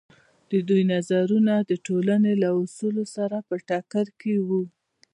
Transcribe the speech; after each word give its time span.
د 0.51 0.53
دوی 0.67 0.83
نظرونه 0.93 1.53
د 1.69 1.71
ټولنې 1.85 2.33
له 2.43 2.49
اصولو 2.61 3.03
سره 3.15 3.37
په 3.47 3.55
ټکر 3.69 4.05
کې 4.19 4.35
وو. 4.47 4.63